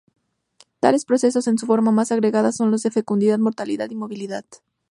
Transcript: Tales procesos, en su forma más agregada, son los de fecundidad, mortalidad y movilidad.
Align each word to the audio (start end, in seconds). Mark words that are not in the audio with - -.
Tales 0.79 1.05
procesos, 1.05 1.45
en 1.47 1.59
su 1.59 1.67
forma 1.67 1.91
más 1.91 2.11
agregada, 2.11 2.51
son 2.51 2.71
los 2.71 2.81
de 2.81 2.89
fecundidad, 2.89 3.37
mortalidad 3.37 3.87
y 3.91 3.95
movilidad. 3.95 4.45